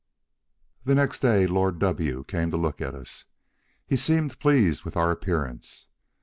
The 0.83 0.95
next 0.95 1.19
day 1.19 1.45
Lord 1.45 1.77
W 1.77 2.23
came 2.27 2.49
to 2.49 2.57
look 2.57 2.81
at 2.81 2.95
us; 2.95 3.25
he 3.85 3.95
seemed 3.97 4.39
pleased 4.39 4.83
with 4.83 4.97
our 4.97 5.11
appearance. 5.11 5.89